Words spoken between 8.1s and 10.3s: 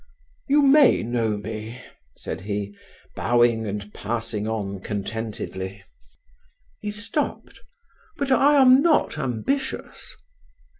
"But I am not ambitious."